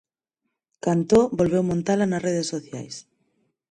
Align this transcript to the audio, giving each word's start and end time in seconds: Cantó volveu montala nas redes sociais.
Cantó 0.85 1.19
volveu 1.39 1.63
montala 1.69 2.05
nas 2.07 2.23
redes 2.27 2.47
sociais. 2.53 2.95